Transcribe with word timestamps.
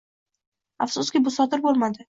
Afsuski, 0.87 1.23
bu 1.29 1.37
sodir 1.39 1.65
bo'lmadi 1.69 1.99